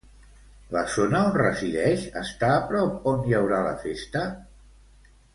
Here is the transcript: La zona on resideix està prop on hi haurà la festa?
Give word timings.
La 0.75 0.79
zona 0.93 1.19
on 1.31 1.35
resideix 1.41 2.07
està 2.21 2.49
prop 2.71 3.05
on 3.11 3.21
hi 3.27 3.35
haurà 3.41 3.59
la 3.67 3.75
festa? 3.87 4.23